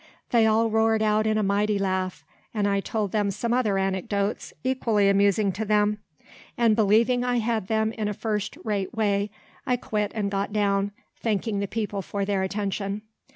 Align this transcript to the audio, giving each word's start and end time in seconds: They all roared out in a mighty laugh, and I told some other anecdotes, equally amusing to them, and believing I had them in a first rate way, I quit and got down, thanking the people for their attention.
They 0.31 0.47
all 0.47 0.71
roared 0.71 1.03
out 1.03 1.27
in 1.27 1.37
a 1.37 1.43
mighty 1.43 1.77
laugh, 1.77 2.25
and 2.55 2.67
I 2.67 2.79
told 2.79 3.13
some 3.31 3.53
other 3.53 3.77
anecdotes, 3.77 4.51
equally 4.63 5.07
amusing 5.07 5.51
to 5.51 5.63
them, 5.63 5.99
and 6.57 6.75
believing 6.75 7.23
I 7.23 7.37
had 7.37 7.67
them 7.67 7.91
in 7.93 8.07
a 8.07 8.13
first 8.15 8.57
rate 8.63 8.95
way, 8.95 9.29
I 9.67 9.75
quit 9.77 10.11
and 10.15 10.31
got 10.31 10.51
down, 10.51 10.91
thanking 11.17 11.59
the 11.59 11.67
people 11.67 12.01
for 12.01 12.25
their 12.25 12.41
attention. 12.41 13.03